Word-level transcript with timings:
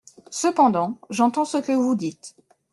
Cependant, 0.31 0.97
j’entends 1.11 1.45
ce 1.45 1.57
que 1.59 1.73
vous 1.73 1.93
dites. 1.93 2.35